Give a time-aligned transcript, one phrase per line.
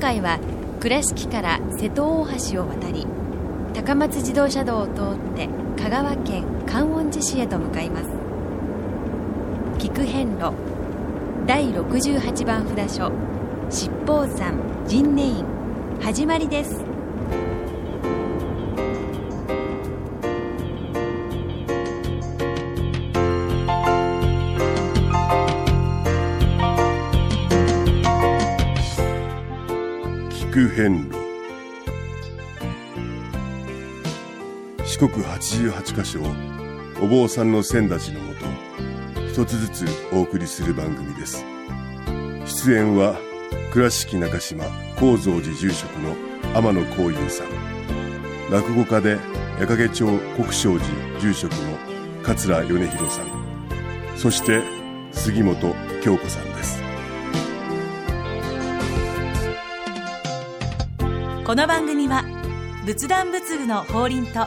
[0.00, 0.40] 回は
[0.80, 3.06] 倉敷から瀬戸大橋を渡り
[3.74, 5.48] 高松自動車道を通って
[5.80, 8.08] 香川県観音寺市へと向かいます。
[9.78, 10.52] 菊遍路
[11.46, 13.12] 第68番札所
[13.68, 14.58] 七宝山
[14.88, 15.44] 神寧院。
[16.00, 16.89] 始まりです。
[35.00, 36.26] 四国88カ所を
[37.02, 38.44] お坊さんの先立ちのもと
[39.28, 41.42] 一つずつお送りする番組です。
[42.44, 43.18] 出演は
[43.72, 44.62] 倉敷中島・
[44.96, 46.14] 高蔵寺住職の
[46.54, 48.50] 天野幸雄さん。
[48.50, 49.12] 落語家で
[49.58, 50.04] 矢掛町
[50.36, 51.78] 国正寺住職の
[52.22, 53.26] 桂米広さん。
[54.18, 54.60] そして
[55.12, 56.82] 杉本京子さんです。
[61.46, 62.22] この番組は
[62.84, 64.46] 仏壇仏具の法輪と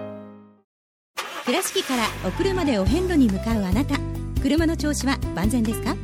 [1.45, 3.95] 倉敷からお車でお遍路に向かうあなた。
[4.41, 5.95] 車の調子は万全ですか？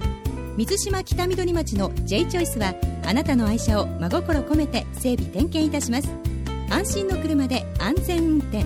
[0.57, 2.73] 水島北緑町の J チョイスは
[3.05, 6.09] あなたの愛車を真心込めて整備点検いたします。
[6.69, 8.65] 安心の車で安全運転。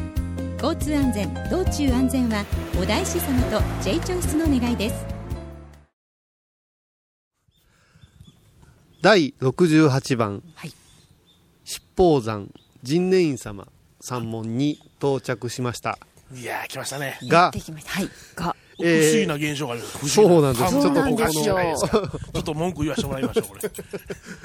[0.64, 2.46] 交通安全道中安全は
[2.80, 5.06] お大師様と J チョイスの願いです。
[9.02, 10.72] 第68番、はい。
[11.66, 12.48] 七宝山
[12.86, 13.68] 神寧院様
[14.00, 15.98] 山門に到着しました
[16.34, 17.18] いやー来ましたね。
[17.24, 17.92] ができました。
[17.92, 18.09] はい。
[18.36, 21.86] が不思議な現象がある不思議そうなんですちょっとおかしいじゃないです。
[21.86, 23.62] かそうちょっと文句言わせてもらいましょうこれ。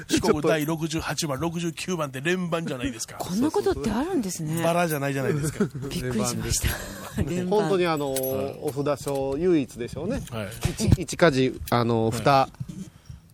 [0.09, 3.17] 四国第68番69番って連番じゃないですか。
[3.17, 4.61] こんなことってあるんですね。
[4.63, 5.65] バラじゃないじゃないですか。
[5.89, 6.67] びっくりしました。
[7.49, 10.21] 本当にあの、お札所唯一でしょうね。
[10.29, 10.47] はい。
[10.71, 12.47] 一一家事あの二、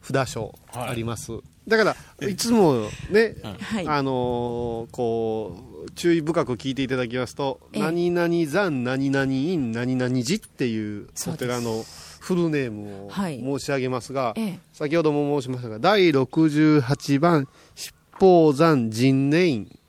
[0.03, 1.31] 札所はいあります、
[1.67, 1.83] だか
[2.21, 3.87] らいつもね、はい。
[3.87, 7.81] あのーこう注意深く聞いていただきますと「ええ。
[7.81, 11.83] 何々山何々院何々寺」っていうお寺の
[12.19, 13.39] フルネームをはい。
[13.39, 14.59] 申し上げますが、ええ。
[14.73, 19.79] 先ほども申しましたが第68番七宝山神寧院。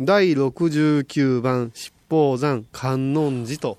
[0.00, 3.78] 第69番七宝山観音寺と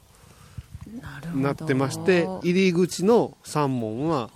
[1.36, 4.30] なってまして入り口の三門は、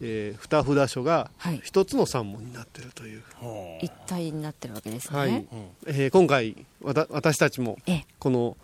[0.00, 1.60] えー、二札所がはい。
[1.64, 5.46] 一つの三門になっているという、ほ一体になってるわけですね、はい。
[5.86, 8.06] えー今回わた私たちもええ。
[8.18, 8.56] この、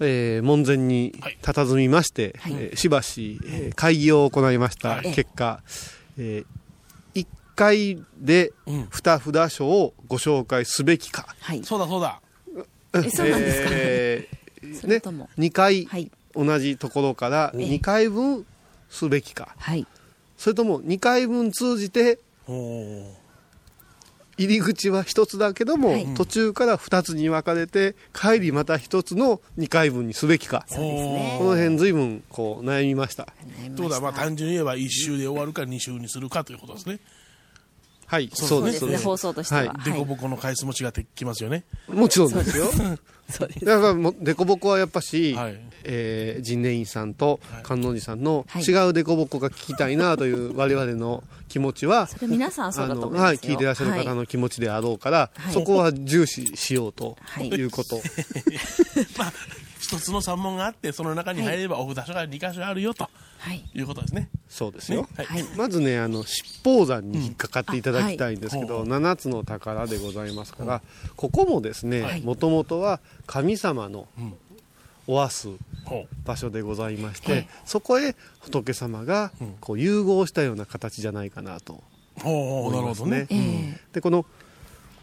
[0.00, 1.38] えー門前にはい。
[1.42, 2.52] 佇みまして、はい。
[2.54, 4.88] えーしばし、えー会議を行いました。
[4.96, 5.14] はい。
[5.14, 5.62] 結果、
[6.18, 6.44] え
[7.14, 8.88] 1回でうん。
[8.90, 11.62] 二札所をご紹介すべきか、はい。
[11.64, 12.20] そうだそうだ。
[12.94, 16.10] えそうなんですか、えーね それとも、2回はい。
[16.34, 17.66] 同じところからええ。
[17.66, 18.44] 2回分
[18.90, 19.86] すべきか、はい
[20.36, 23.14] それとも2回分通じてほ
[24.38, 26.06] 入り口は1つだけども、はい。
[26.14, 30.66] 途中から2つに分かれて帰りまた1つの2回分にすべきか。
[30.68, 31.36] そうですね。
[31.38, 33.24] この辺随分こう悩みました。
[33.24, 33.72] 悩みました。
[33.72, 37.00] うということはまあ単純に言えば1週で終わるか2週にするかということですね
[38.06, 38.96] はいそうですね。
[38.98, 39.84] 放送としては、はい。
[39.84, 41.64] でこぼこの回数も違ってきますよね。
[41.88, 42.56] もちろんです。
[42.56, 42.66] よ。
[43.28, 43.64] そうです。
[43.64, 45.60] だからもうデコボコはやっぱし、はい。
[45.84, 48.62] えー神寧院さんと観音寺さんのはい。
[48.62, 53.22] 違うデコボコが聞きたいなという我々の気持ちは、それ皆さんそうあだと思いますよ。
[53.22, 55.52] のはい、聞いてらっしゃる方はいの気持ちであろうから、はい。
[55.52, 58.00] そこは重視しようとはいいうこと、
[59.18, 59.32] まあ
[59.86, 63.62] 一つの三門があってその中に入ればお札所が2箇所あるよとはい。
[63.74, 64.28] いうことですね。
[64.48, 65.26] そうですよ、はい。
[65.26, 65.44] はい。
[65.56, 70.82] まずねあの七宝山に引っかかっていただきたいんですけど、うん7つの宝でございますから、
[71.14, 72.20] ここもですはい。
[72.20, 74.34] ねもともとは神様のん。
[75.06, 75.48] おわす
[75.84, 77.48] ほ場所でございまして、はい。
[77.64, 79.30] そこへ仏様が
[79.60, 81.84] こう融合したような形じゃないかなと
[82.18, 83.26] うほうほうなるほどね。
[83.30, 83.36] え
[83.74, 84.26] えでこの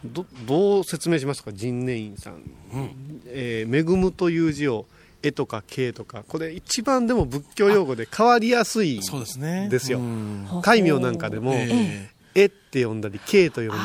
[0.06, 2.42] どどう説明しますか陣寧院さん、
[3.28, 4.86] えー恵むという字を
[5.22, 9.70] 絵とか形とかこれ一番でも仏教用語で変わりやすいそうですね。
[9.70, 13.76] ですようん戒名なんかでも、え絵って呼んだり形と呼んだ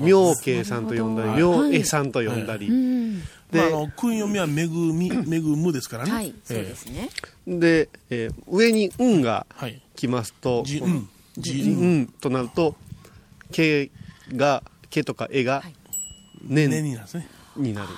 [0.00, 3.22] り妙慶さんと呼んだり妙絵さんと呼んだり、うん。
[3.52, 6.10] えまあ、あでの、訓読みはめぐみ、 めぐむですからね。
[6.10, 7.10] はい、そうですね。
[7.46, 9.82] で、えー上に「運」がはい。
[9.94, 11.08] 来ますとじ、このうん。
[11.36, 12.76] じ、うんとなると
[13.52, 13.90] 「形」
[14.34, 15.74] が「形」とか「絵」がはい
[16.44, 17.28] 「念ね」になんですね。
[17.56, 17.88] になる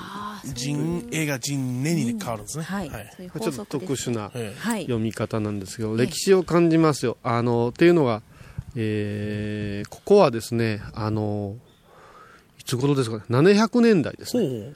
[0.56, 2.64] 人、絵が人、ねに変わるんですね。
[2.64, 2.88] はい。
[2.88, 3.10] はい。
[3.16, 4.32] そういうこれちょっと特殊な。
[4.80, 7.18] 読み方なんですけど、ええ歴史を感じますよ。
[7.22, 8.22] あのっていうのが、
[8.74, 11.56] えーここはですねあの
[12.58, 14.72] いつ頃ですかね700年代ですほね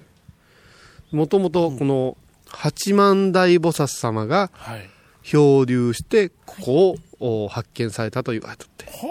[1.12, 1.16] う。
[1.16, 2.16] もともとこの
[2.46, 4.88] 八幡大菩薩様がはい。
[5.24, 9.08] 漂流してここをお発見されたと言われてて、ほ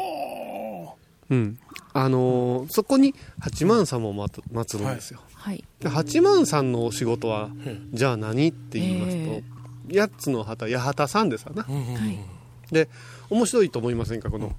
[1.29, 1.59] うん。
[1.94, 5.63] あのーそこに八幡様を祀祀るんですよ、はい。
[5.79, 9.44] で八幡さんのお仕事はえじゃあ何って言いますと、
[9.89, 11.65] え八つの旗八幡さんですわな。
[12.71, 12.89] で
[13.29, 14.56] 面白いと思いませんかこの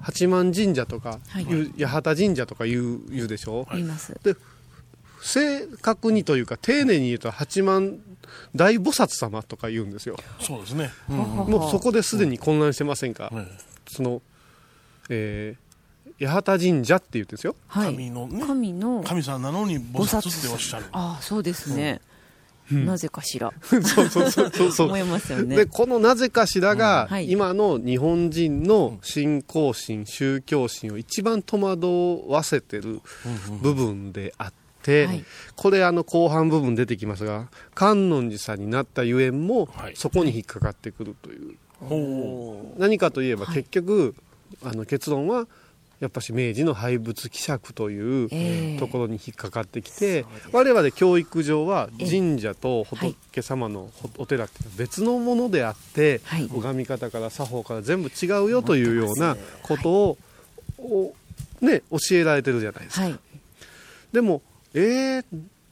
[0.00, 1.44] 八幡神社とか、はい。
[1.84, 4.14] 八幡神社とか言う言うでしょ、言います。
[5.20, 7.98] 正確にというか丁寧に言うと八幡
[8.54, 10.16] 大菩薩様とか言うんですよ。
[10.40, 10.90] そうですね。
[11.10, 13.46] うんもうそこですでに混乱してませんか、え
[13.88, 14.22] その、
[15.08, 15.65] えー、
[16.20, 17.92] 八幡神社って言うんですよえはい。
[17.92, 19.02] 神のね、神の。
[19.04, 20.86] 神さんなのに菩薩っておっしゃる。
[20.92, 22.00] ああ、そうですね。
[22.70, 23.52] なぜかしら。
[23.62, 25.66] そうそうそうそうそう 思いますよねで。
[25.66, 33.00] このなぜかしらが、うんはい今の日本人の信仰心宗教心を一番戸惑わせてる
[33.60, 34.52] 部分であっ
[34.82, 35.24] て、はい
[35.56, 44.14] これあの後半部分出てきますが観音寺さんになったゆえんもはいそこに引っかかってくるという、ほ何かといえばはい結局、
[44.62, 45.48] あの結論は
[46.00, 60.18] やっぱし明治の廃仏希釈というええところに引っかかってきて、我々教育上はええ神社と仏様のお寺って別のものであって、はい拝み方から作法から全部違うよというようなことを、
[60.78, 61.14] お
[61.60, 63.04] ね、教えられてるじゃないですか。
[63.04, 63.18] はい。
[64.12, 64.42] でも
[64.74, 65.24] えー、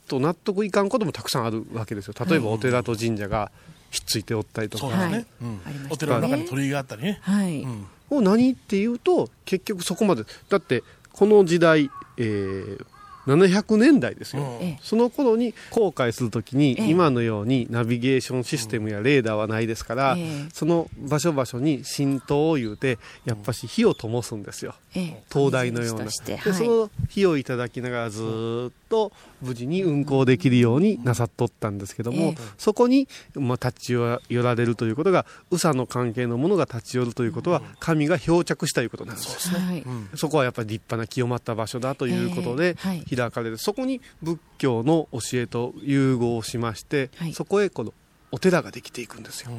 [0.09, 3.51] と納得いかんこともたくさんあるわけですよ例えばはいお寺と神社が
[3.91, 4.71] ひっついておったりう。
[4.71, 4.93] とか、ね。
[4.95, 5.61] はいうん
[5.91, 7.19] お寺の中に鳥居があったりね。
[7.23, 7.63] はい。
[7.63, 7.87] うん。
[8.11, 10.25] を何っていうと結局そこまで。
[10.49, 12.87] だってこの時代、えー
[13.27, 14.49] 700年代ですよ、うん。
[14.67, 14.79] ええ。
[14.83, 16.91] その頃に航海するときにええ。
[16.91, 20.49] 今のようにナビゲーションシステムやレーダーはないですから、ええ。
[20.53, 24.75] その場所場所に神灯を言うてやっぱし火を灯すんですよ。
[24.95, 25.23] ええ。
[25.31, 26.53] 灯台のような、ではい。
[26.53, 29.13] その火をいただきながらずーっと
[29.45, 32.35] 無事に運行できるようになさっとったんですけども、ええ。
[32.59, 39.61] そこに、まあ、立ち寄られるということが宇佐の関係のものが立ち寄るということは神が漂着したということなんですよ。
[39.61, 39.85] はい。
[40.17, 42.89] そこはやっぱり立派な清まった場所だということでええ。
[42.89, 43.05] はい。
[43.05, 47.33] 開かれる、そこに仏教の教えと融合しまして、はい。
[47.33, 47.93] そこへこの
[48.35, 49.53] お寺ができていくんですよ、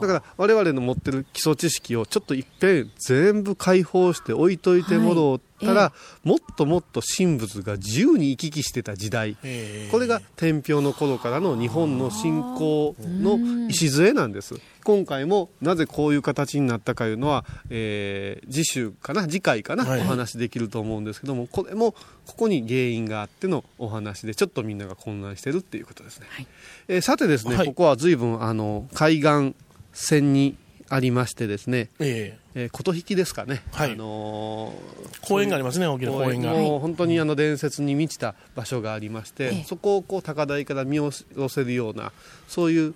[0.00, 5.92] だから我々の持ってる基礎知識をちょっといっぺん全部解放して置いといてもろったら、
[6.24, 9.90] もっともっと神仏が自由に行き来してた時代、ええ。
[9.90, 14.54] これが天平の頃からの日本の信仰の礎なんです。
[14.82, 20.00] 今回もなぜこういう形になったかいうのは、えー次週かな次回かな、はい。
[20.00, 21.92] お話できると思うんですけどもこれも
[22.26, 26.46] ここに原因があってのお話でちょっとみんなが混乱してるっていうことですね、はい。
[26.88, 27.66] えーさてですね、はい。
[27.66, 29.54] ここは随分あの海岸
[29.92, 30.56] 線に
[30.90, 32.62] ありましてですね、ええ。
[32.62, 33.92] えー琴引ですかね、はい。
[33.92, 36.52] あのー公園がありますね、大きな公園が。
[36.52, 39.64] もう本当にあの伝説に満ちた場所がありまして、ええ。
[39.64, 42.12] そこをこう高台から見下ろせるような
[42.48, 42.94] そういう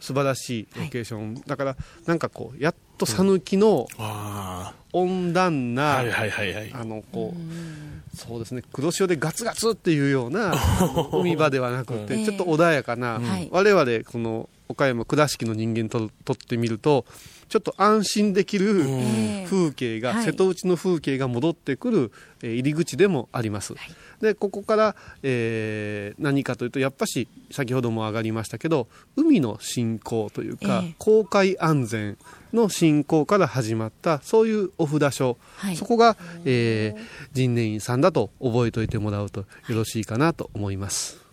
[0.00, 5.50] 素晴らしいロケーション、だからなんかこうやっと讃岐のあ温暖あ。
[5.50, 6.70] な、はいはいはいはい。
[6.72, 10.54] あのこうそうですね黒潮でガツガツっていうような
[11.12, 12.24] 海場ではなくて、うん。
[12.24, 13.48] ちょっと穏やかな、はい。
[13.50, 17.04] 我々この岡山倉敷の人間ととってみると
[17.48, 20.24] ちょっと安心できる、ええ風景が、はい。
[20.24, 23.74] 瀬戸内の風景が戻ってくる、えー入り口でもあります、
[24.20, 30.94] でここから、えー何かというとやっぱし先ほども上がりましたけど海の振興というか、ええ。
[30.98, 32.16] 公海安全
[32.52, 35.76] の振興から始まったそういうお札所、はい。
[35.76, 39.46] そこが、えー、神念院さんだと覚えておいてもらうとよ
[39.76, 41.23] ろしいかなと思います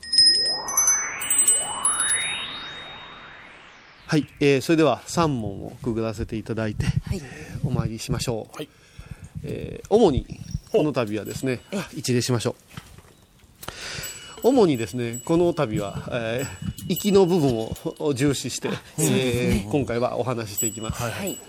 [4.12, 7.22] はい、えーそれでは3問をくぐらせていただいて、はい。
[7.64, 8.68] お参りしましょう、はい。
[9.46, 10.28] えー主に
[10.70, 12.58] この度はですねあ一礼しましょ
[14.44, 14.50] う。
[14.50, 18.68] 主にですねこの度は、えー行きの部分をを重視して、
[19.00, 21.40] えー今回はお話ししていきます、はいはい。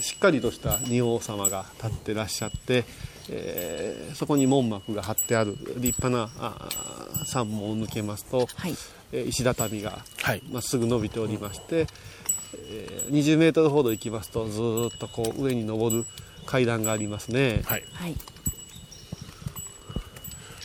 [0.00, 2.84] しっかりとした仁王様が立ってらっしゃって、
[3.28, 6.91] えーそこに門幕が張ってある立派なあー
[7.24, 8.74] 山門を抜けますと、はい。
[9.12, 10.42] えー石畳がはい。
[10.50, 11.86] まっすぐ伸びておりまして、
[12.70, 16.06] えー20メートルほど行きますとずーっとこう上に登る
[16.46, 17.62] 階段がありますね。
[17.64, 17.84] はい。
[17.92, 18.16] はい。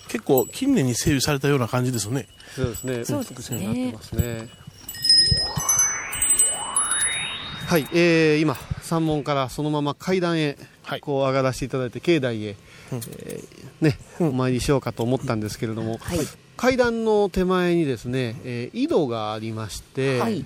[0.07, 2.27] 結構近年に整備されたような感じですね。
[2.55, 3.05] そうですね。
[3.05, 3.35] そうですね。
[3.37, 4.49] 美しくなってますね。
[7.67, 11.01] はい、えー今山門からそのまま階段へはい。
[11.01, 12.55] こう上がらせていただいて境内へ、
[12.91, 16.19] えーね、お参りしようかと思ったんですけれども、はい。
[16.55, 20.45] 階段の手前にですね、えー井戸がありまして、はい。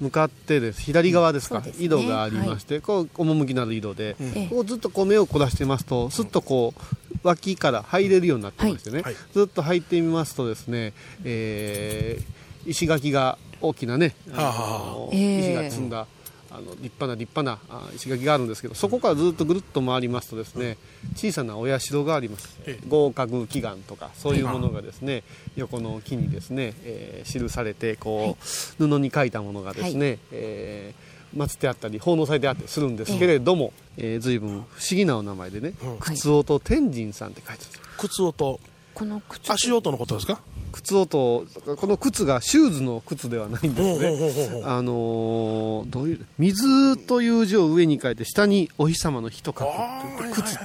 [0.00, 1.86] 向かってです左側ですか、そうですね。
[1.86, 9.16] 井戸がありまして、こう趣のある井戸で、ええこうずっとこう目を凝らしてますとすっとこう脇から入れるようになってましてね、はい。
[9.34, 10.92] ずっと入ってみますとですね、
[11.24, 16.06] えー石垣が大きなね、あの石が積んだ
[16.50, 20.78] あの立派な立派なあ石垣があるんですけどそこからずっとぐるっと回りますとですね
[21.14, 22.58] 小さなお社があります。
[22.66, 22.86] ええ。
[22.88, 25.24] 合格祈願とかそういうものがですね
[25.56, 28.44] 横の木にですね、えー記されてこう、
[28.86, 35.98] 布に書いたものがですね、えー祀ってあったり奉納されてあったりするんですけれども、えー、随分不思議なお名前でねうん。
[35.98, 37.56] 靴音天神さんって書いてある。
[37.56, 38.60] んですよ靴音。
[38.94, 39.52] この靴。
[39.52, 40.40] 足音のことですか？
[40.72, 41.46] 靴音
[41.76, 50.58] この靴がシューズの靴ではないんですね、あのーどういう水という字を上に書いて下にお日様の日と書く靴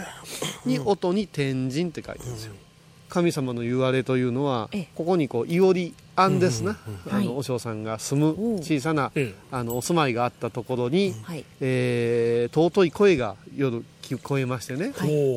[0.66, 2.54] に音に天神って書いてるんですよ
[3.10, 4.88] 神様の言われというのはええ。
[4.96, 6.80] ここにこういおり庵ですな、
[7.12, 7.26] あはい。
[7.26, 11.46] のお嬢さんが住む小さなええあのお住まいがあったところに、はい。
[11.62, 14.94] えー尊い声が夜聞こえましてね、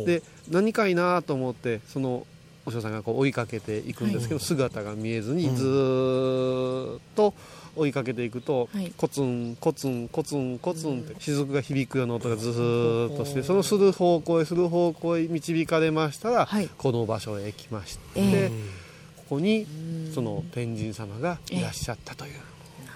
[0.06, 2.26] で何かいなと思ってその
[2.66, 7.32] お嬢さんがこう追いかけていくんですけど、姿が見えずにずーっと
[7.76, 8.92] 追いかけていくと、はい。
[8.96, 16.68] コツンコツンコツンコツンって雫が響くような音がずーっとしてそのする方向へする方向へ導かれましたら、はい。
[16.76, 18.50] この場所へ来まして、え
[19.16, 19.66] ここに
[20.12, 22.32] その天神様がいらっしゃったという。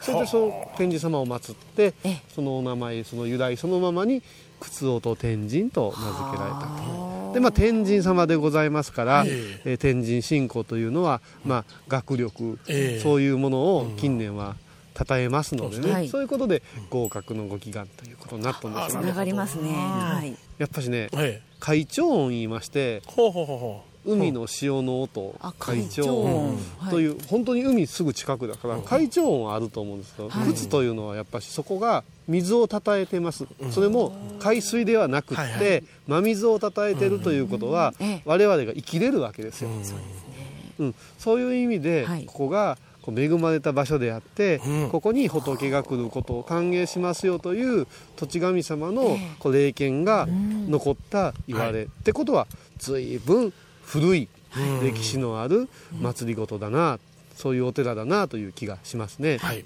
[0.00, 2.22] それでその天神様を祀ってええ。
[2.34, 4.22] そのお名前その由来そのままに
[4.58, 9.74] 靴音天神と名付けられたとでまあ天神様でございますから、ええ。
[9.74, 13.00] ー天神信仰というのは、まあ、学力、ええ。
[13.00, 14.56] そういうものを近年は
[14.96, 16.08] 称えますのでね、はい。
[16.08, 19.00] そういうことで合格のご祈願ということになったんですつよ。
[19.00, 19.70] ねながりますね。
[19.72, 20.36] はい。
[20.58, 21.42] やっぱしねええ。
[21.60, 26.58] 会長音言いましてほうほうほうほ海の潮の音あ会長会長音音
[26.90, 30.52] という本当に海すぐ近くだから会長音はあると思うんですけどはい。
[30.52, 33.46] 靴というのはやっぱしそこが水をたたえてます。
[33.70, 39.70] それも海水ではなくっはいはて真水をたたえてるということはええ我々が生きれるわけですよ。
[40.78, 40.94] うん。
[41.18, 42.24] そういう意味ではい。
[42.24, 44.90] ここがこう恵まれた場所であってうん。
[44.90, 49.18] ここに仏が来ることを歓迎しますよという土地神様のええ。
[49.38, 52.46] こう霊験が残った言われってことは
[52.78, 53.52] 随分
[53.92, 54.28] 古い
[54.82, 55.68] 歴史のある
[56.00, 57.00] 祭りごとだな
[57.34, 59.36] そういうお寺だなという気がしますね。
[59.36, 59.64] うはい。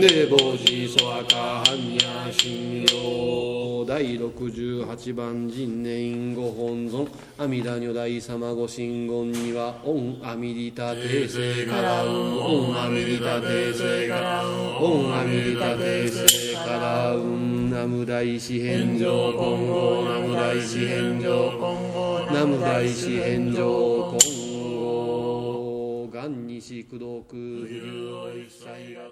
[0.00, 7.06] で坊子そ赤般若心経第68番人年ご本尊
[7.38, 14.48] 阿弥陀如来様ご神言には「オンアミリタ訂正からうオンアミリタ訂正からう
[14.80, 17.51] オンアミリタ訂正からう
[17.82, 21.60] 南無大師返上今後南無大師返上今
[21.92, 23.58] 後南無大師返上
[24.08, 24.18] 今
[24.78, 29.10] 後元西功徳一切が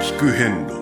[0.00, 0.74] 聞く遍路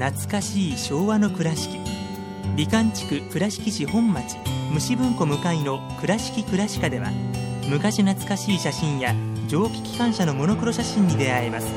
[0.00, 1.78] 懐かしい昭和の倉敷。
[2.56, 4.36] 美観地区倉敷市本町。
[4.72, 7.12] 虫文庫向かいの「倉敷倉歯科」では
[7.68, 9.14] 昔懐かしい写真や
[9.48, 11.68] 蒸気機関車のモノクロ写真に出会えます。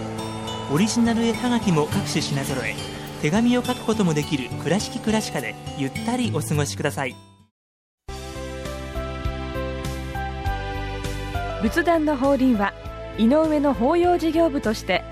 [0.73, 2.75] オリジナル絵はがきも各種品揃え
[3.21, 7.15] 手紙を書くこともできる「倉敷倉歯科」でゆったりお過ごしください。
[11.61, 12.73] 仏壇の法輪は
[13.17, 15.03] 井上の法要事業部として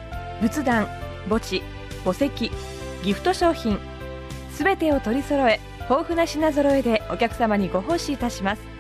[0.42, 0.88] 仏壇
[1.30, 1.64] 墓地
[2.04, 2.52] 墓石
[3.04, 3.80] ギフト商品
[4.52, 8.73] すべてを取り揃え豊富な品揃えでお客様にご奉仕いたします。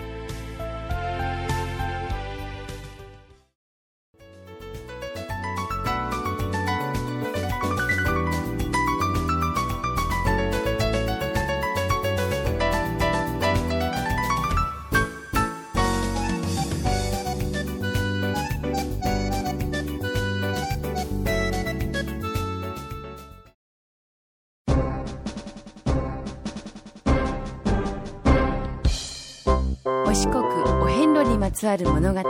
[31.74, 32.22] つわる物語。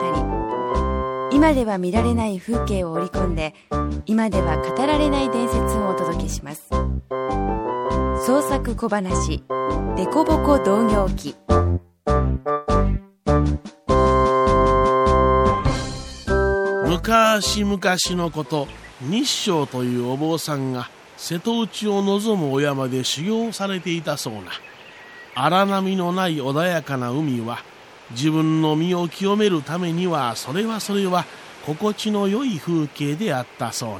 [1.31, 3.53] 今では見られない風景を織り込んで
[4.05, 6.69] 今では語られない伝説をお届けします。
[8.25, 9.43] 創作小話
[9.97, 11.35] 「デコボコ同業記」
[16.87, 17.79] 昔々
[18.15, 18.67] のこと
[19.01, 24.43] 日照というお坊さんが瀬戸内を望むお山で修行されていたそうな。
[25.35, 27.63] 荒波のない穏やかな海は
[28.13, 31.25] 自分の身を清めるためにはそれはそれは
[31.65, 33.99] 心地の良い風景であったそうな。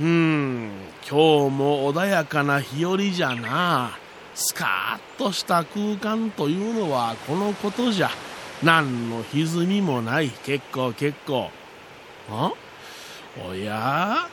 [0.00, 0.70] うーん
[1.02, 3.98] 今日も穏やかな日和じゃな。
[4.34, 8.10] スカーッとした空間というのはこのことじゃ。
[8.62, 10.30] 何の歪みもない。
[10.30, 11.50] 結構結構。
[12.30, 12.52] あ？
[13.44, 14.28] おや？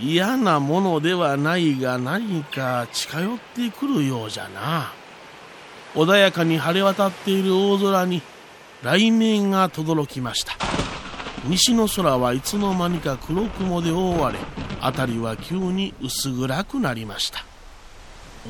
[0.00, 4.92] 嫌なものではないが何か近寄ってくるようじゃな。
[5.94, 8.22] 穏やかに晴れ渡っている大空に
[8.82, 10.54] 雷鳴が轟きました。
[11.44, 14.38] 西の空はいつの間にか黒雲で覆われ
[14.80, 17.44] 辺りは急に薄暗くなりました。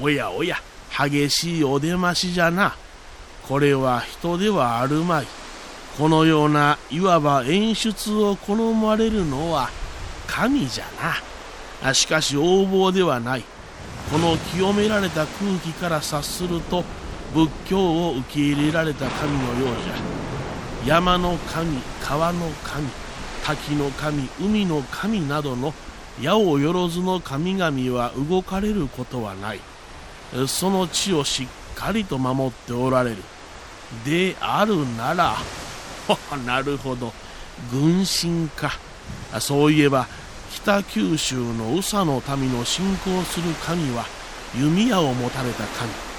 [0.00, 0.56] おやおや
[0.96, 2.76] 激しいお出ましじゃな。
[3.48, 5.26] これは人ではあるまい。
[5.98, 9.68] このようないわば演出を好まれるのは
[10.26, 10.84] 神じゃ
[11.82, 11.94] な。
[11.94, 13.44] しかし横暴ではない。
[14.10, 16.84] この清められた空気から察すると
[17.34, 19.94] 仏教を受け入れられた神のようじゃ。
[20.86, 22.88] 山の神川の神
[23.44, 25.72] 滝の神海の神などの
[26.20, 29.60] 矢をよろずの神々は動かれることはない。
[30.46, 33.16] その地をしっかりと守っておられる。
[34.04, 35.36] であるなら
[36.44, 37.12] なるほど。
[37.70, 38.72] 軍神か。
[39.40, 40.06] そういえば
[40.54, 44.04] 北九州の宇佐の民の信仰する神は
[44.54, 46.11] 弓矢を持たれた神。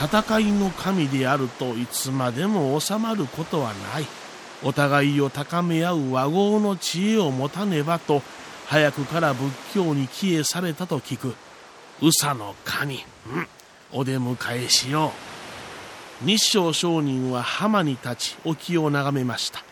[0.00, 4.06] 戦いの神であるといつまでも収まることはない。
[4.64, 8.22] お互いを高め合う和合の知恵を持たねばと
[8.66, 11.34] 早くから仏教に帰依されたと聞く。
[12.00, 13.48] 宇佐の神、うん、
[13.92, 15.12] お出迎えしよ
[16.22, 16.26] う。
[16.26, 19.64] 日照上人は浜に立ち沖を眺めました。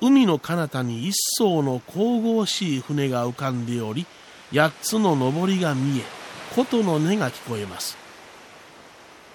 [0.00, 4.06] 海の彼方に一艘の神々しい船が浮かんでおり
[4.52, 6.02] 八つの上りが見え
[6.54, 8.03] 琴の音が聞こえます。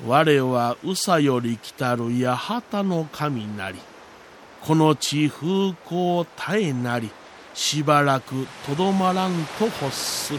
[0.05, 3.79] 我は宇佐より来たる八幡の神なり。
[4.61, 7.09] この地風光絶えなり
[7.53, 10.33] しばらくとどまらんと欲す。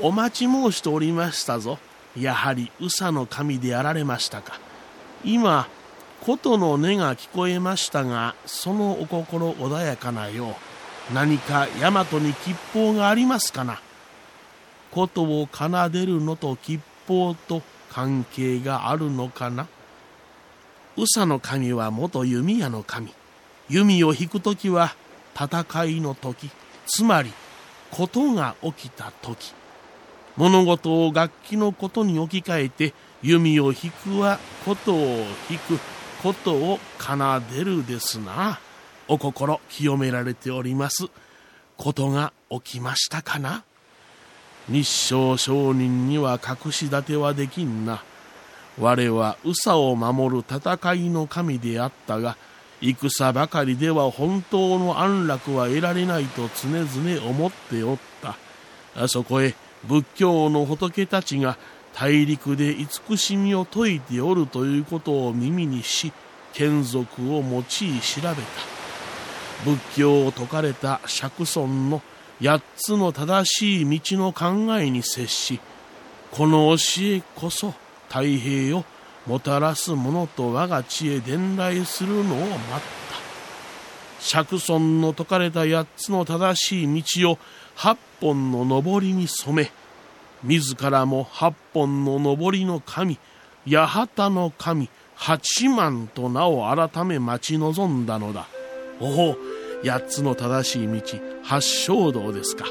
[0.00, 1.78] お待ち申しておりましたぞ。
[2.18, 4.58] やはり宇佐の神であられましたか。
[5.24, 5.68] 今
[6.22, 10.56] 琴の音が聞こえましたがそのお心穏やかなよ
[11.10, 11.14] う。
[11.14, 13.80] 何か大和に吉報がありますかな。
[14.90, 17.60] 琴を奏でるのと吉報と
[17.92, 19.68] 関係があるのかな？
[20.96, 23.12] 宇佐の神は元弓矢の神。
[23.68, 24.94] 弓を引く時は
[25.34, 26.50] 戦いの時。
[26.86, 27.32] つまり
[27.90, 29.52] ことが起きた時。
[30.36, 35.78] 物事を楽器のことに置き換えて弓を引くはことを引く。
[36.22, 37.16] ことを奏
[37.52, 38.58] でるですな。
[39.08, 41.08] お心清められております。
[41.76, 43.64] ことが起きましたかな？
[44.68, 48.02] 日照商人には隠し立てはできんな。
[48.78, 52.36] 我は宇佐を守る戦いの神であったが
[52.80, 58.36] 戦ばかりでは本当の安楽は得られないと常々思っておった。
[58.96, 61.56] あそこへ仏教の仏たちが
[61.94, 66.12] 大陸で慈しみを説いておるということを耳にし
[66.54, 67.86] 眷属を用い調
[68.20, 68.36] べた。
[69.64, 72.02] 仏教を説かれた釈尊の
[72.42, 75.60] 八つの正しい道の考えに接し
[76.32, 77.72] この教えこそ
[78.08, 78.84] 太平を
[79.26, 82.82] もたらす者と我が知恵伝来するのを待った。
[84.18, 87.38] 釈尊の説かれた八つの正しい道を
[87.74, 89.70] 八本の上りに染め
[90.42, 93.18] 自らも八本の上りの神
[93.66, 98.48] 八幡の神八幡と名を改め待ち望んだのだ。
[99.00, 99.36] おお
[99.84, 101.31] 八つの正しい道。
[101.42, 102.66] 八正道ですか。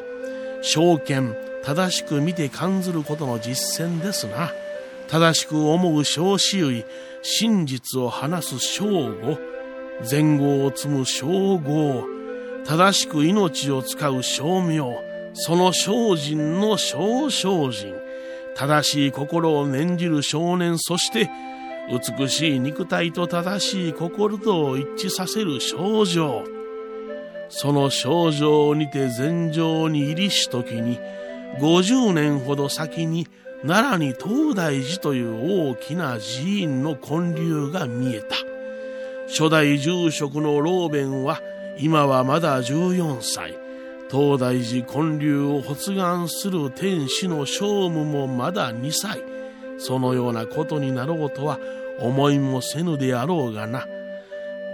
[0.62, 4.52] 証券正しく見て感ずることの実践ですな。
[5.08, 6.86] 正しく思う小子類
[7.22, 9.38] 真実を話す正語
[10.10, 12.06] 前後を積む正語
[12.66, 14.96] 正しく命を使う正明
[15.34, 17.94] その精進の小精進。
[18.56, 21.30] 正しい心を念じる少年そして
[22.18, 26.61] 美しい肉体と正しい心とを一致させる少女。
[27.52, 30.98] その少女にて禅城に入りし時に
[31.60, 33.28] 50年ほど先に
[33.68, 38.38] 奈良に東大寺という大きな寺院の建立が見えた。
[39.28, 41.42] 初代住職の老弁は
[41.78, 43.58] 今はまだ14歳。
[44.10, 49.20] 東大寺建立を発願する天使の聖武もまだ2歳。
[49.78, 51.60] そのようなことになろうとは
[52.00, 53.86] 思いもせぬであろうがな。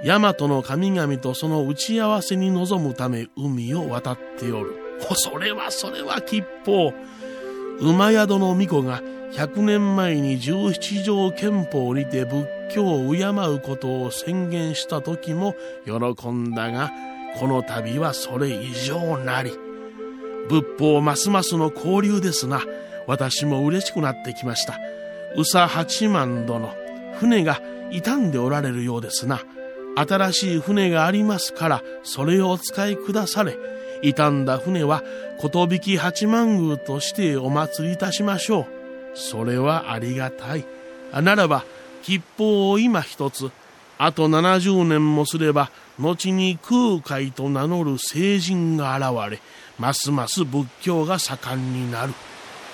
[0.05, 4.75] 大和の神々とその打ち合わせに臨むため海を渡っておる。
[5.15, 6.93] それはそれは吉報。
[7.79, 9.01] 馬宿の巫女が
[9.33, 15.55] 100年前に十七条憲法にて仏教を敬うことを宣言した時も
[15.85, 16.91] 喜んだが、
[17.39, 19.51] この度はそれ以上なり。
[20.49, 22.61] 仏法ますますの交流ですな。
[23.05, 24.77] 私も嬉しくなってきました。
[25.35, 26.73] 宇佐八幡殿、
[27.19, 29.41] 船が傷んでおられるようですな。
[29.97, 33.57] 新しい船がありますから、それをお使いくだされ。
[34.03, 35.03] 傷んだ船は、
[35.41, 38.65] 寿八幡宮としてお祭りいたしましょう。
[39.15, 40.65] それはありがたい。
[41.23, 41.65] ならば、
[42.03, 43.49] 吉報を今一つ、
[43.97, 49.39] あと70年もすれば、後に空海と名乗る聖人が現れ、
[49.79, 52.13] ますます仏教が盛んになる。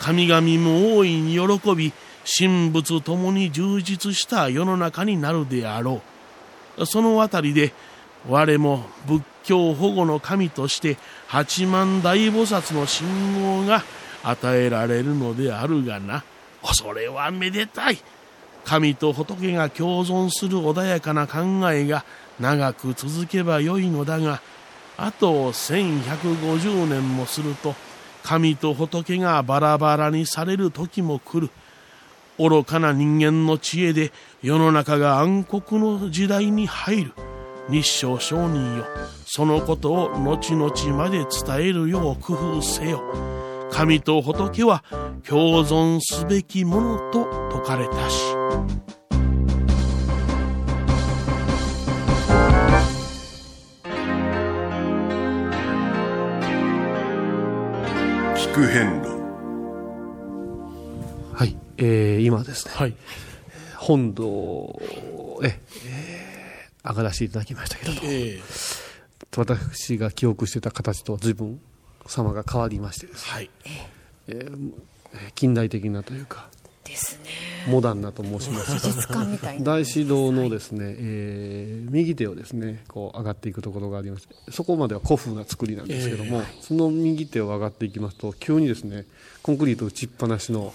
[0.01, 1.93] 神々も大いに喜び、
[2.38, 6.12] 神仏ともに充実した世の中になるであろう。
[6.86, 7.73] そのあたりで
[8.29, 13.83] 我も仏教保護の神として八万大菩薩の信号が
[14.23, 16.23] 与えられるのであるがな。
[16.73, 17.97] それはめでたい。
[18.63, 22.05] 神と仏が共存する穏やかな考えが
[22.39, 24.41] 長く続けばよいのだが、
[24.97, 27.75] あと1150年もすると、
[28.23, 31.49] 神と仏がバラバラにされる時も来る。
[32.37, 37.13] 愚かな人間の知恵で世の中が暗黒の時代に入る。
[37.69, 38.85] 日照商人よ。
[39.25, 41.27] そのことを後々まで伝
[41.59, 43.01] えるよう工夫せよ。
[43.71, 44.83] 神と仏は
[45.27, 48.35] 共存すべきものと説かれたし。
[58.35, 59.12] 聞く変路、
[61.85, 62.95] えー、今ですね、はい、
[63.77, 64.79] 本堂
[65.43, 68.39] へ、えー、上がらせていただきましたけれども、え
[69.35, 71.59] 私が記憶してた形と随分
[72.05, 73.49] 様が変わりましてですね、はい。
[74.27, 74.73] えー
[75.35, 76.49] 近代的なというか
[76.83, 77.29] ですね
[77.67, 78.73] モダンなと申します。
[78.73, 79.63] 美術館みたいな。
[79.63, 89.06] 大師堂のですね、えー右手をですねこう上がっていくところがありましてそこまでは古風な作りなんですけども、その右手を上がっていきますと急にですね
[89.43, 90.73] コンクリート打ちっぱなしの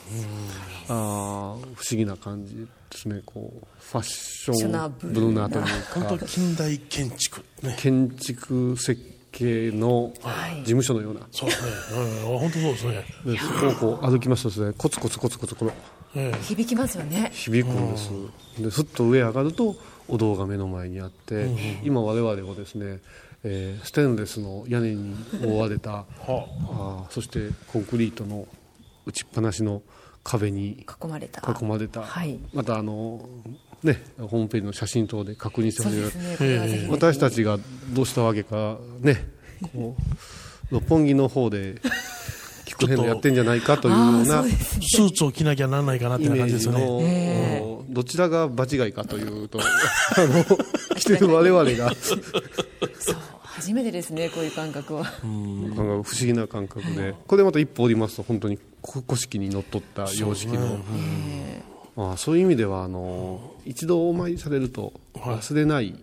[0.89, 1.57] あー不思
[1.91, 2.55] 議な感じ
[2.91, 3.23] ですね。
[3.25, 6.01] こうファッションブルーナーというか。
[6.09, 7.45] 本当近代建築。
[7.63, 7.77] ね。
[7.79, 9.01] 建築設
[9.33, 11.71] 計の事務所のような、そうですね。
[12.31, 12.39] うん。
[12.39, 13.05] 本当そうですね。
[13.27, 15.98] でそこをこう歩きますとですねコツコツコツコツこのええ
[16.43, 17.31] 響きますよね。
[17.33, 18.11] 響くんです。
[18.63, 19.77] でふっと上上がると
[20.09, 21.49] お堂が目の前にあって、
[21.85, 23.01] 今我々はですね、
[23.45, 26.05] えーステンレスの屋根に覆われた、あ。
[26.27, 28.49] ーそしてコンクリートの
[29.07, 29.83] 打ちっぱなしの
[30.25, 31.41] 壁に囲まれた。
[31.53, 32.39] 囲まれた、はい。
[32.53, 33.29] またあの
[33.83, 36.05] ねホームページの写真等で確認してほしいそう
[36.49, 36.89] ですね。
[36.91, 37.59] 私たちが
[37.91, 39.25] どうしたわけかね
[39.73, 40.03] こう
[40.75, 41.81] 六本木の方で
[42.69, 47.05] 聞く変やってんじゃないかというようなスーツを着なきゃなんないかなっていう感じですよの、ね。
[47.05, 49.63] えどちらが場違いかというとあ
[50.21, 50.45] の
[50.97, 51.95] 着てる我々が。
[51.95, 52.23] そう
[53.43, 55.03] 初めてですねこういう感覚は。
[55.03, 57.15] なんか不思議な感覚で。
[57.27, 60.79] これでまた一歩降りますと本当にこ古式にのっとった様式の、
[61.97, 65.95] まあ、そういう意味ではあの一度お参りされると忘れない、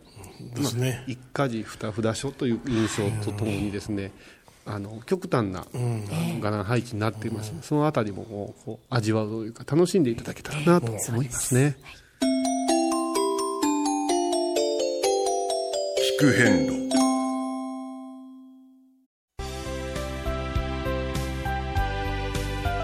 [0.53, 1.03] ですね。
[1.07, 4.11] 一家事二札所という印象とともにですね、
[4.67, 5.65] あの極端な
[6.41, 11.77] 柄配置になっています、そのあたりもこうこう味わうというか楽しんでいただけたらなと思いますね。
[16.17, 16.85] 聞く変路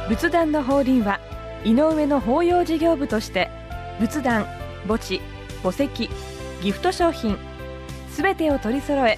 [0.10, 1.20] 仏壇の法輪は
[1.63, 3.50] 井上の法要事業部として
[4.00, 4.46] 仏壇
[4.88, 5.22] 墓地
[5.63, 6.10] 墓石
[6.62, 7.38] ギフト商品
[8.10, 9.17] すべてを取り揃え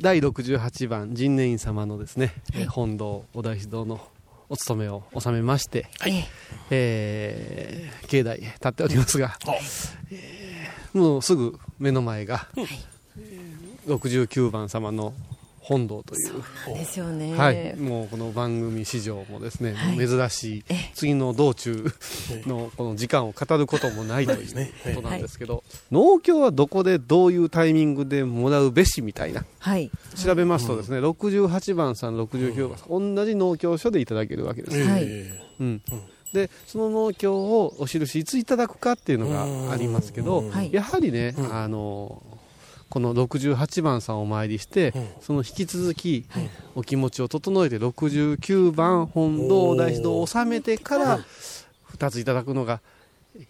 [0.00, 4.00] 第68番神念院様のですね、えー本堂お大師堂の
[4.48, 6.24] お務めを収めまして、え
[6.70, 9.36] えー境内へ立っておりますが、
[10.10, 12.66] えーもうすぐ目の前が、えー
[13.86, 15.12] 69番様の
[15.60, 16.42] 本堂という。
[16.68, 17.36] えですよね。
[17.36, 19.98] はい、もうこの番組史上もですね、はい。
[19.98, 21.84] 珍しい次の道中
[22.46, 24.46] のこの時間を語ることもないという
[24.96, 29.44] ことなんですけど、農協はどこでどういうタイミングでもらうべしみたいな。
[29.58, 29.90] はい。
[30.16, 35.04] 調べますとですね、68番さん69番さん、同じ農協所でいただけるわけです、はい。
[35.60, 35.82] うん。
[36.32, 40.72] でその農協をお印いついただくかっていうのがありますけど、はい。
[40.72, 42.22] やはりね、あの
[42.90, 46.26] この68番さんをお参りして、その引き続き、
[46.74, 51.20] お気持ちを整えて69番本堂大師堂を収めてから
[51.96, 52.80] 2ついただくのが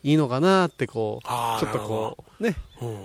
[0.02, 2.54] いいのかなってこうちょっとこうね、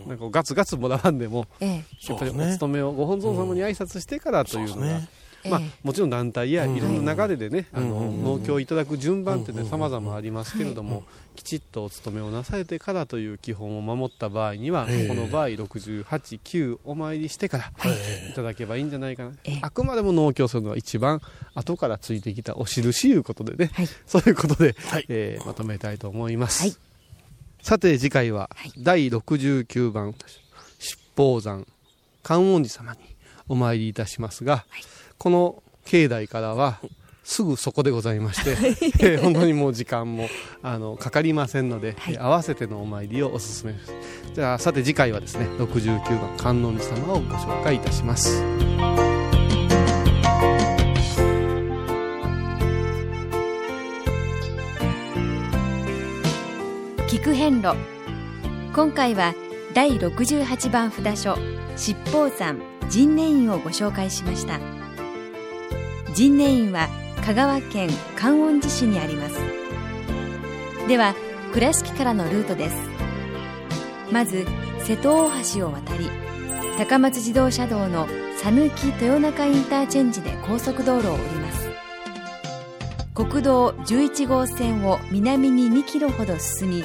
[0.07, 1.85] なんかガツガツもらわんでもええ。
[2.09, 5.07] やっぱりお勤めをご本尊様に挨拶してからというのが、ね
[5.49, 6.75] まあええ、もちろん団体やうん。
[6.75, 11.03] いろんな流れでね、あのうん農協をいただく順番ってね様々ありますけれども、
[11.35, 15.07] きちっとお勤めをなされてからという基本を守った場合には、ええ。
[15.07, 19.59] この場合68、9お参りしてからえいただけばいいんじゃないかな、ええ。
[19.61, 21.21] あくまでも農協するのは一番
[21.53, 23.87] 後からついてきたお印いうことでね、はい。
[24.05, 25.05] そういうことで、はい。
[25.09, 26.63] えーまとめたいと思います。
[26.63, 26.75] はい。
[27.61, 30.13] さて次回は第69番
[30.77, 31.65] 七宝山
[32.21, 32.99] 観音寺様に
[33.47, 34.65] お参りいたしますが、
[35.17, 36.79] この境内からは
[37.23, 38.51] すぐそこでございまして、
[38.99, 40.27] えー本当にもう時間も
[40.61, 43.93] あのかかりませんので、えー合わせてのお参りをおすすめです。
[44.33, 48.43] じゃあさて次回はですね69番観音寺様をご紹介いたします。
[57.07, 57.75] 聞く遍路。
[58.75, 59.33] 今回は
[59.73, 61.37] 第68番札所
[61.77, 62.59] 七宝山
[62.91, 64.59] 神念院をご紹介しました
[66.15, 66.87] 神念院は
[67.25, 69.35] 香川県観音寺市にあります。
[70.87, 71.13] では
[71.53, 72.75] 倉敷からのルートです。
[74.13, 74.45] まず
[74.79, 76.09] 瀬戸大橋を渡り
[76.77, 78.07] 高松自動車道の
[78.41, 81.69] 讃岐豊中インターチェンジで高速道路を降ります。
[83.13, 86.83] 国道11号線を南に2キロほど進み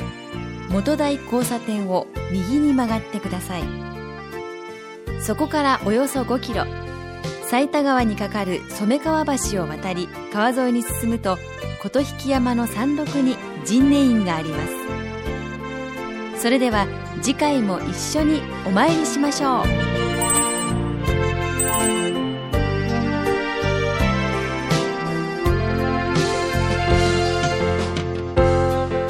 [0.70, 3.62] 元台交差点を右に曲がってください。
[5.20, 6.64] そこからおよそ5キロ。
[7.50, 11.36] 埼田川に架かる染川橋を渡り川沿いに進むと
[11.82, 13.34] 琴引山の山麓に
[13.66, 14.56] 神念院がありま
[16.36, 16.86] すそれでは
[17.20, 19.64] 次回も一緒にお参りしましょう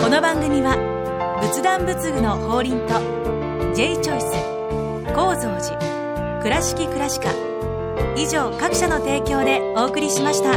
[0.03, 0.79] この番組は
[1.43, 2.95] 仏壇仏具の法輪と
[3.75, 7.50] J チョイス構造寺倉敷倉歯科
[8.17, 10.53] 以上各社の提供でお送りしました。